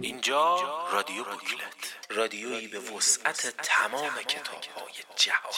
[0.00, 0.56] اینجا
[0.92, 1.96] رادیو بوکلت.
[2.10, 5.52] رادیویی به وسعت تمام کتاب های جهان.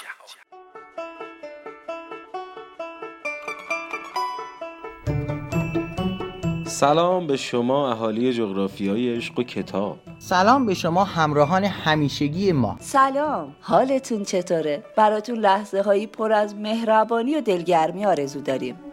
[6.67, 9.99] سلام به شما اهالی جغرافیای عشق و کتاب.
[10.19, 12.77] سلام به شما همراهان همیشگی ما.
[12.81, 18.92] سلام حالتون چطوره؟ براتون لحظه هایی پر از مهربانی و دلگرمی آرزو داریم.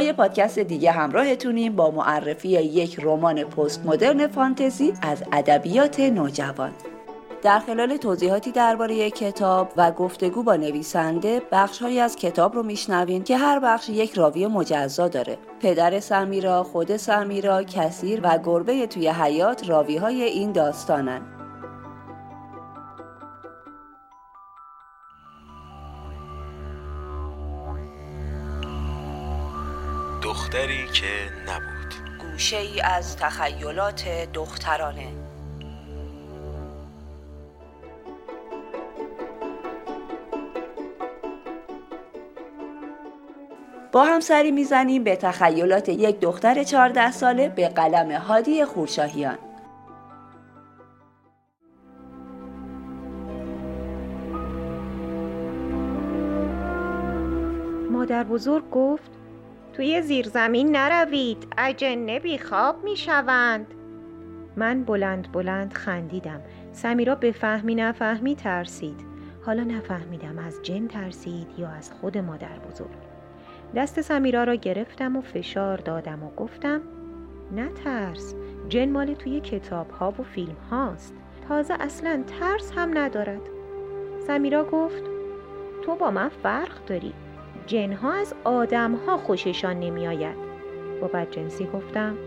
[0.00, 6.72] یه پادکست دیگه همراهتونیم با معرفی یک رمان پست مدرن فانتزی از ادبیات نوجوان.
[7.42, 13.36] در خلال توضیحاتی درباره کتاب و گفتگو با نویسنده بخشهایی از کتاب رو میشنویم که
[13.36, 15.38] هر بخش یک راوی مجزا داره.
[15.60, 21.37] پدر سمیرا، خود سمیرا، کثیر و گربه توی حیات راوی های این داستانن.
[31.00, 31.06] که
[31.46, 31.94] نبود.
[32.18, 35.06] گوشه ای از تخیلات دخترانه.
[43.92, 49.38] با هم سری می‌زنیم به تخیلات یک دختر 14 ساله به قلم هادی خورشاهیان.
[57.90, 59.17] مادر بزرگ گفت
[59.78, 61.46] توی زیرزمین نروید.
[61.58, 63.66] اجنه بیخواب می‌شوند.
[64.56, 66.40] من بلند بلند خندیدم.
[66.72, 69.00] سمیرا به فهمی نفهمی ترسید.
[69.46, 72.96] حالا نفهمیدم از جن ترسید یا از خود مادر بزرگ.
[73.74, 76.80] دست سمیرا را گرفتم و فشار دادم و گفتم
[77.56, 78.34] نترس
[78.68, 81.14] جن مال توی کتاب ها و فیلم هاست
[81.48, 83.42] تازه اصلا ترس هم ندارد.
[84.26, 85.02] سمیرا گفت
[85.84, 87.12] تو با من فرق داری.
[87.68, 90.36] جنها از آدم ها خوششان نمی آید
[91.00, 92.18] با بدجنسی گفتم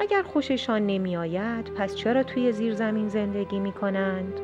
[0.00, 4.40] اگر خوششان نمی آید پس چرا توی زیر زمین زندگی می کنند؟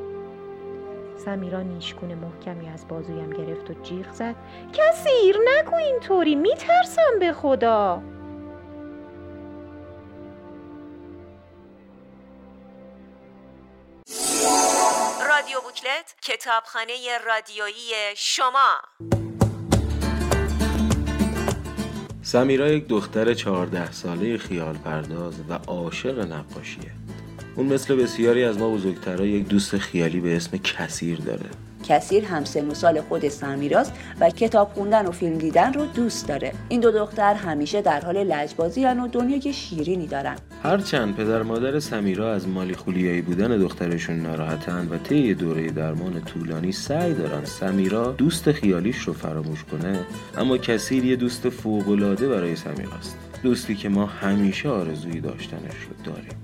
[1.17, 4.35] سمیرا نیشکون محکمی از بازویم گرفت و جیغ زد
[4.73, 8.03] کسیر نگو اینطوری میترسم به خدا.
[15.29, 16.95] رادیو بوکلت کتابخانه
[17.27, 19.22] رادیویی شما.
[22.33, 26.93] سمیرا یک دختر چهارده ساله خیال پرداز و عاشق نقاشیه.
[27.57, 31.47] اون مثل بسیاری از ما بزرگترها یک دوست خیالی به اسم کثیر داره.
[31.83, 36.29] کثیر هم سن و سال خود سمیراست و کتاب خوندن و فیلم دیدن رو دوست
[36.29, 36.53] داره.
[36.69, 40.37] این دو دختر همیشه در حال لجبازی و دنیای شیرینی دارن.
[40.63, 46.73] هرچند پدر مادر سمیرا از مالی خولیایی بودن دخترشون ناراحتن و طی دوره درمان طولانی
[46.73, 49.99] سعی دارن سمیرا دوست خیالیش رو فراموش کنه
[50.39, 56.37] اما کثیر یه دوست فوق‌العاده برای سمیراست دوستی که ما همیشه آرزویی داشتنش رو داریم.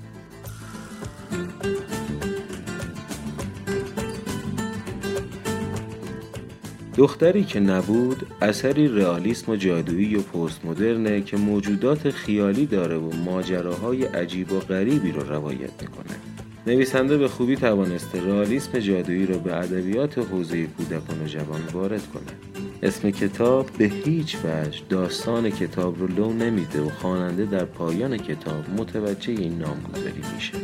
[6.98, 13.16] دختری که نبود اثری رئالیسم و جادویی و پست مدرنه که موجودات خیالی داره و
[13.24, 16.16] ماجراهای عجیب و غریبی رو روایت می‌کنه.
[16.66, 22.62] نویسنده به خوبی توانسته رئالیسم جادویی رو به ادبیات حوزه کودکان و جوان وارد کنه.
[22.82, 28.64] اسم کتاب به هیچ وجه داستان کتاب رو لو نمیده و خواننده در پایان کتاب
[28.78, 30.54] متوجه این نامگذاری میشه.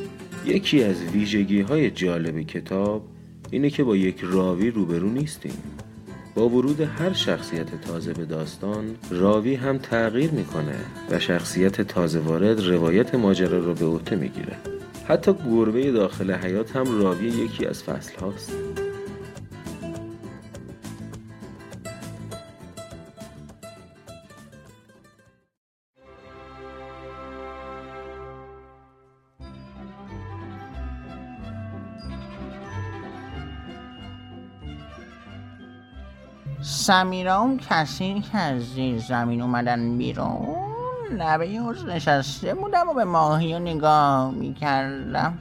[0.46, 3.02] یکی از ویژگی های جالب کتاب
[3.50, 5.73] اینه که با یک راوی روبرو نیستیم.
[6.34, 10.76] با ورود هر شخصیت تازه به داستان راوی هم تغییر می‌کنه
[11.10, 14.56] و شخصیت تازه وارد روایت ماجرا رو به عهده می‌گیره.
[15.08, 18.52] حتی گربه داخل حیات هم راوی یکی از فصل هاست
[36.66, 40.56] سمیرا اون کسی که از زیر زمین اومدن بیرون.
[41.10, 45.38] لبه حوز نشسته بودم و به ماهی رو نگاه می‌کردم.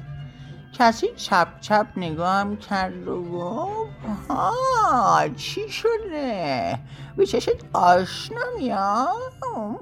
[0.73, 6.79] کسی چپ چپ نگاهم کرد و گفت ها چی شده؟
[7.17, 9.79] به چشت آشنا میام.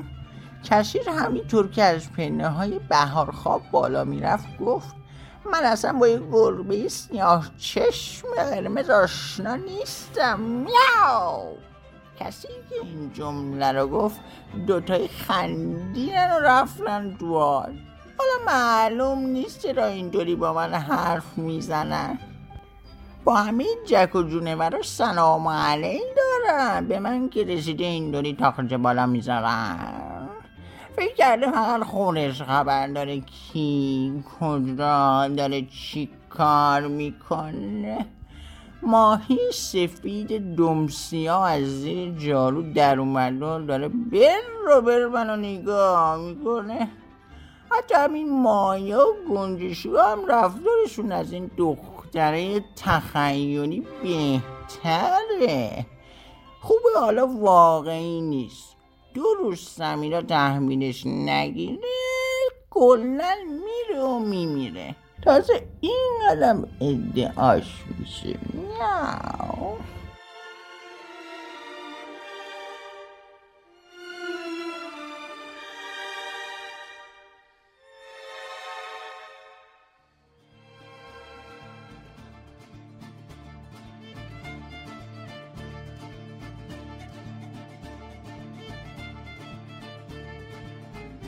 [0.63, 4.95] کسی همینطور که از پنه های بهار خواب بالا می‌رفت گفت
[5.45, 10.39] من اصلا با یه گربه سیاه چشم قرمز آشنا نیستم.
[10.39, 11.57] میاو!
[12.19, 14.19] کسی که این جمله رو گفت
[14.67, 17.73] دوتای خندیدن و رفتن تو حال.
[18.17, 22.19] حالا معلوم نیست چرا اینطوری با من حرف می‌زنن.
[23.23, 26.87] با همه جک و جونوراش سلام علیک دارن.
[26.87, 30.10] به من که رسیده اینطوری تاخچه بالا می‌ذارن
[30.95, 38.05] فکر کرده فقط خودش خبر داره کی کجا داره چی کار می‌کنه.
[38.83, 46.87] ماهی سفید دمسیا از زیر جارو در اومده داره بر رو بر منو نگاه می‌کنه.
[47.71, 55.85] حتی همین مایا و گنجشو هم رفتارشون از این دختره تخیلی بهتره.
[56.61, 58.77] خوبه حالا واقعی نیست.
[59.13, 61.77] دو روز سمیرا تحمیلش نگیره
[62.69, 64.95] کلا میره و میمیره.
[65.23, 68.39] تازه این قدم ادعاش میشه.
[68.53, 69.77] میاو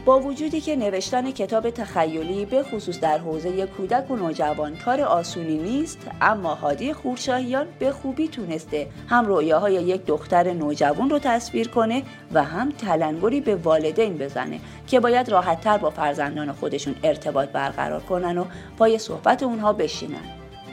[0.05, 5.57] با وجودی که نوشتن کتاب تخیلی به خصوص در حوزه کودک و نوجوان کار آسونی
[5.57, 12.03] نیست اما هادی خورشاهیان به خوبی تونسته هم رویاهای یک دختر نوجوان رو تصویر کنه
[12.33, 18.37] و هم تلنگری به والدین بزنه که باید راحتتر با فرزندان خودشون ارتباط برقرار کنن
[18.37, 18.45] و
[18.77, 20.23] پای صحبت اونها بشینن.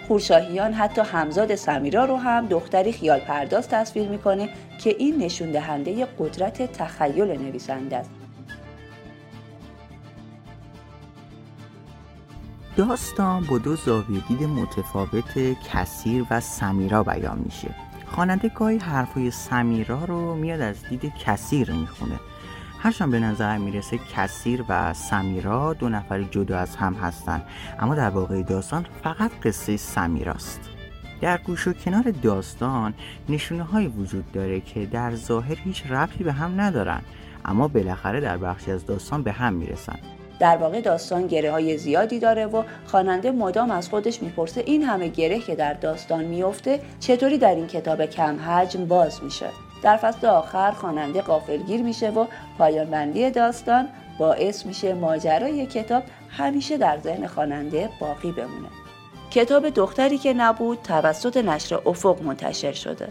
[0.08, 4.48] خورشاهیان حتی همزاد سمیرا رو هم دختری خیال پرداز تصویر می‌کنه
[4.78, 8.19] که این نشون دهنده قدرت تخیل نویسنده است.
[12.80, 15.38] داستان با دو زاویه دید متفاوت
[15.72, 17.74] کثیر و سمیرا بیان میشه.
[18.06, 22.20] خواننده گاهی حرفای سمیرا رو میاد از دید کثیر می‌خونه.
[22.78, 27.42] هرچند به نظر می‌رسه کثیر و سمیرا دو نفر جدا از هم هستن.
[27.78, 30.60] اما در واقع داستان فقط قصه سمیراست.
[31.20, 32.94] در گوش و کنار داستان
[33.28, 37.00] نشونه های وجود داره که در ظاهر هیچ ربطی به هم ندارن
[37.44, 39.98] اما بالاخره در بخشی از داستان به هم می‌رسن.
[40.40, 45.08] در واقع داستان گره های زیادی داره و خواننده مدام از خودش می‌پرسه این همه
[45.08, 49.46] گره که در داستان میفته چطوری در این کتاب کم حجم باز میشه.
[49.82, 52.26] در فصل آخر خواننده قافلگیر میشه و
[52.58, 53.88] پایان بندی داستان
[54.19, 58.69] باعث میشه ماجرای کتاب همیشه در ذهن خواننده باقی بمونه.
[59.31, 63.08] کتاب دختری که نبود توسط نشر افق منتشر شده.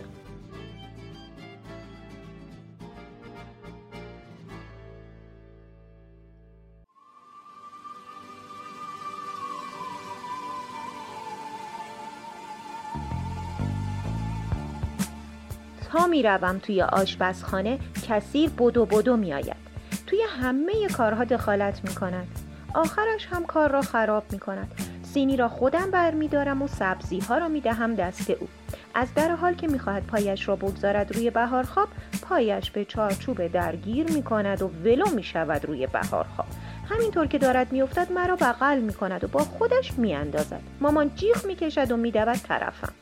[15.92, 19.70] تا می‌روم توی آشپزخانه کثیر بدو بدو میآید
[20.08, 22.28] توی همه کارها دخالت می کند.
[22.74, 24.72] آخرش هم کار را خراب می کند.
[25.04, 28.48] سینی را خودم برمیدارم و سبزی ها را می دهم دست او.
[28.94, 31.88] از در حال که می‌خواهد پایش را بگذارد روی بهارخواب
[32.22, 36.48] پایش به چارچوب درگیر می کند و ولو می شود روی بهارخواب
[36.90, 41.92] همینطور که دارد میافتد مرا بغل می کند و با خودش میاندازد مامان جیغ می‌کشد
[41.92, 42.94] و میدود طرفم.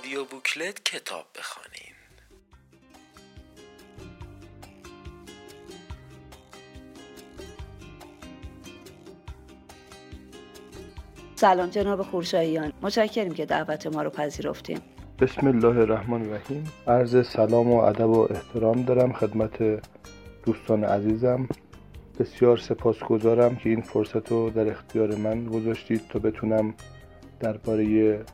[0.00, 1.94] رادیو بوکلت کتاب بخوانیم.
[11.34, 12.72] سلام جناب خورشاییان.
[12.82, 14.80] متشکریم که دعوت ما رو پذیرفتیم
[15.20, 16.72] بسم الله الرحمن الرحیم.
[16.86, 19.82] عرض سلام و ادب و احترام دارم خدمت
[20.46, 21.48] دوستان عزیزم.
[22.18, 26.74] بسیار سپاسگزارم که این فرصت رو در اختیار من گذاشتید تا بتونم
[27.40, 28.24] درباره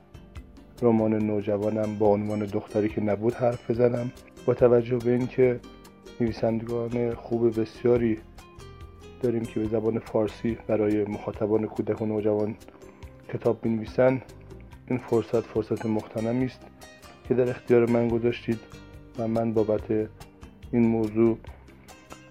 [0.83, 4.13] رمان نوجوانم با عنوان دختری که نبود حرف بزنم
[4.47, 5.61] با توجه به اینکه
[6.21, 8.19] نویسندگان خوب بسیاری
[9.23, 12.57] داریم که به زبان فارسی برای مخاطبان کودک و نوجوان
[13.33, 14.23] کتاب بنویسن
[14.89, 16.61] این فرصت فرصت مختنمی است
[17.29, 18.59] که در اختیار من گذاشتید
[19.19, 19.91] و من بابت
[20.73, 21.39] این موضوع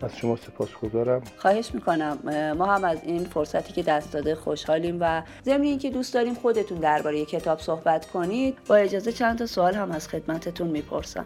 [0.02, 1.22] از شما سپاسگزارم.
[1.38, 2.18] خواهش می‌کنم.
[2.58, 6.78] ما هم از این فرصتی که دست داده خوشحالیم و ضمن اینکه دوست داریم خودتون
[6.78, 11.26] درباره کتاب صحبت کنید با اجازه چند تا سوال هم از خدمتتون می‌پرسم.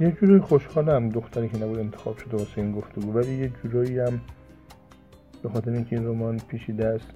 [0.00, 4.20] یه جوری خوشحالم دختری که نبود انتخاب شده واسه این گفتگو ولی یه جورایی هم
[5.42, 7.06] به خاطر اینکه این رمان پیشیده است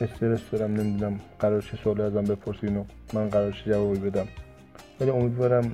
[0.00, 4.28] استرس دارم نمی‌دونم قرار چه سوالی ازم بپرسین و من قرار چه جوابی بدم.
[5.00, 5.72] ولی امیدوارم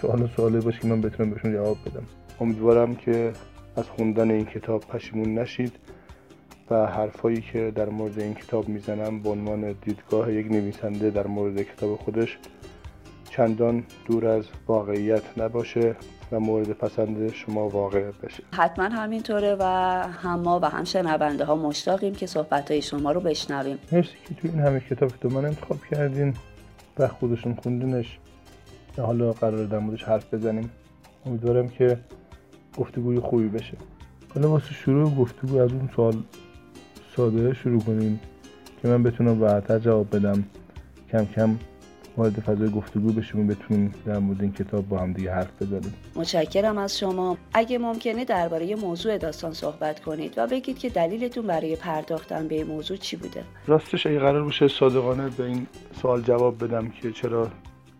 [0.00, 2.02] سوال سوالی باشه که من بتونم بهشون جواب بدم.
[2.40, 3.32] امیدوارم که
[3.76, 5.72] از خوندن این کتاب پشیمون نشید
[6.70, 11.62] و حرفایی که در مورد این کتاب می‌زنم به عنوان دیدگاه یک نویسنده در مورد
[11.62, 12.38] کتاب خودش
[13.30, 15.96] چندان دور از واقعیت نباشه
[16.32, 18.42] و مورد پسند شما واقع بشه.
[18.52, 19.64] حتما همینطوره و
[20.22, 23.78] هم ما و هم شنونده ها مشتاقیم که صحبت های شما رو بشنویم.
[23.92, 26.34] مرسی که تو این همه کتاب که من انتخاب کردین
[26.98, 28.18] و خودشون خوندنش.
[28.98, 30.70] حالا قرار در موردش حرف بزنیم.
[31.26, 31.98] امیدوارم که
[32.76, 33.76] گفتگوی خوبی بشه.
[34.34, 36.14] حالا واسه شروع گفتگو از اون سوال
[37.16, 38.20] ساده شروع کنیم
[38.82, 40.44] که من بتونم راحتتر جواب بدم.
[41.12, 41.58] کم کم
[42.16, 45.94] وارد فضای گفتگو بشیم و بتونیم در مورد این کتاب با هم دیگه حرف بزنیم.
[46.14, 47.38] متشکرم از شما.
[47.54, 52.66] اگه ممکنه درباره موضوع داستان صحبت کنید و بگید که دلیلتون برای پرداختن به این
[52.66, 53.44] موضوع چی بوده.
[53.66, 55.66] راستش اگه قرار باشه صادقانه به این
[56.02, 57.48] سوال جواب بدم که چرا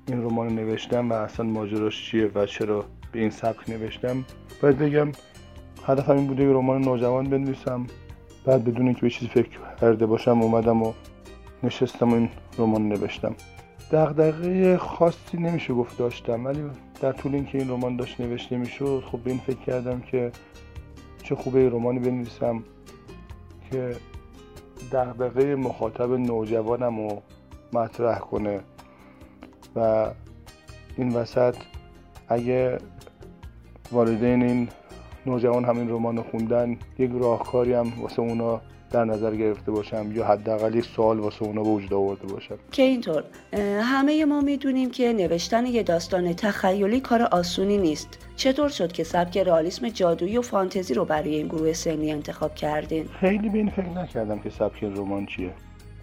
[0.08, 4.24] این رمان نوشتم و اصلا ماجراش چیه و چرا به این سبک نوشتم.
[4.62, 5.12] باید بگم
[5.86, 7.86] هدفم این بوده که رمان نوجوان بنویسم.
[8.44, 9.48] بعد بدون اینکه به چیزی فکر
[9.80, 10.92] کرده باشم اومدم و
[11.62, 13.34] نشستم و این رمان نوشتم.
[13.92, 16.62] دغدغه خاصی نمیشه گفت داشتم ولی
[17.00, 20.32] در طول اینکه این رمان داشت نوشته می‌شد خب به این فکر کردم که
[21.22, 22.64] چه خوبه رمانی بنویسم
[23.70, 23.96] که
[24.92, 27.22] دغدغه مخاطب نوجوانم رو
[27.72, 28.60] مطرح کنه.
[29.76, 30.10] و
[30.96, 31.56] این وسط
[32.28, 32.78] اگه
[33.92, 34.68] والدین این
[35.26, 40.26] نوجوان همین رمان رو خوندن یک راهکاری هم واسه اونا در نظر گرفته باشم یا
[40.26, 42.58] حداقل یک سوال واسه اونا به وجود آورده باشم.
[42.72, 43.24] که اینطور
[43.82, 48.18] همه ما می‌دونیم که نوشتن یه داستان تخیلی کار آسونی نیست.
[48.36, 53.06] چطور شد که سبک رئالیسم جادویی و فانتزی رو برای این گروه سنی انتخاب کردین؟
[53.20, 55.50] خیلی به این فکر نکردم که سبک رمان چیه.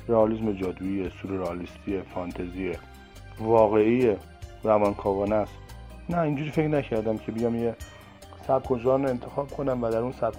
[0.08, 2.72] رئالیسم جادویی سورئالیستی فانتزی
[3.39, 4.15] واقعی
[4.63, 5.53] روانکاوانه است.
[6.10, 7.76] نه اینجوری فکر نکردم که بیام یه
[8.48, 10.38] سبک و ژانر انتخاب کنم و در اون سبک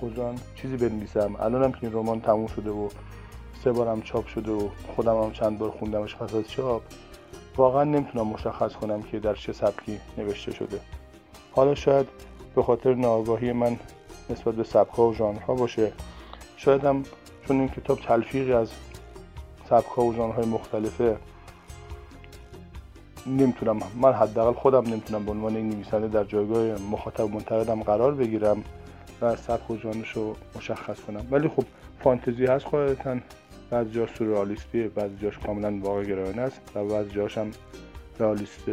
[0.54, 1.36] چیزی بنویسم.
[1.40, 2.88] الانم که این رمان تموم شده و
[3.64, 6.82] سه بارم چاپ شده و خودم هم چند بار خوندمش پس از چاپ
[7.56, 10.80] واقعا نمی‌تونم مشخص کنم که در چه سبکی نوشته شده.
[11.52, 12.06] حالا شاید
[12.54, 13.78] به خاطر ناآگاهی من
[14.30, 15.92] نسبت به سبک‌ها و ژانرها باشه.
[16.56, 17.02] شاید هم
[17.48, 18.70] چون این کتاب تلفیقی از
[19.68, 21.16] سبک‌ها و ژانرهای مختلفه
[23.28, 28.64] نمی‌تونم من حداقل خودم نمی‌تونم به عنوان این نویسنده در جایگاه مخاطب منتقدم قرار بگیرم
[29.22, 31.26] و سبک و جانش رو مشخص کنم.
[31.30, 31.64] ولی خب
[32.04, 33.16] فانتزی هست قاعدتا.
[33.70, 37.50] بعضی جاش سورئالیستی بعضی جاش کاملا واقع است و بعضی جاش هم
[38.20, 38.64] رئالیست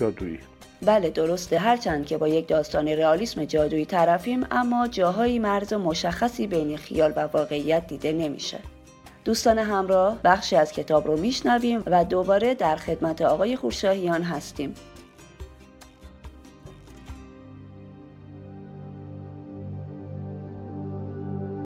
[0.00, 0.38] جادویی.
[0.82, 1.58] بله درسته.
[1.58, 7.20] هرچند که با یک داستان رئالیسم جادویی طرفیم اما جاهایی مرز مشخصی بین خیال و
[7.20, 8.58] واقعیت دیده نمیشه.
[9.24, 14.74] دوستان همراه بخشی از کتاب رو میشنویم و دوباره در خدمت آقای خورشاهیان هستیم.